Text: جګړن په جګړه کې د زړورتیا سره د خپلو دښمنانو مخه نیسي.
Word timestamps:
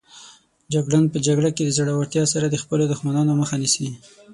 جګړن 0.73 1.03
په 1.13 1.17
جګړه 1.27 1.49
کې 1.55 1.63
د 1.65 1.69
زړورتیا 1.77 2.23
سره 2.33 2.45
د 2.49 2.55
خپلو 2.63 2.83
دښمنانو 2.91 3.31
مخه 3.41 3.55
نیسي. 3.61 3.87